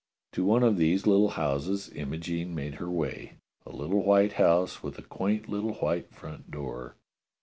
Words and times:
To 0.31 0.43
one 0.43 0.63
of 0.63 0.77
these 0.77 1.05
little 1.05 1.29
houses 1.29 1.91
WATCHBELL 1.93 2.05
STREET 2.07 2.23
249 2.23 2.39
Imogene 2.39 2.55
made 2.55 2.79
her 2.79 2.89
way, 2.89 3.33
a 3.67 3.69
little 3.71 4.03
white 4.03 4.33
house 4.33 4.81
with 4.81 4.97
a 4.97 5.03
quaint 5.03 5.47
little 5.47 5.75
white 5.75 6.11
front 6.11 6.49
door. 6.49 6.95